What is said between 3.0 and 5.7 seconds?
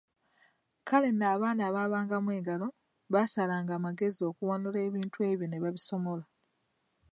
baasalanga amagezi okuwanulayo ebintu ebyo ne